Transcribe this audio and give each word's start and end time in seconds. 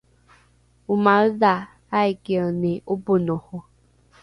omaedha 0.93 1.53
aikieni 1.99 2.73
’oponoho? 2.93 3.57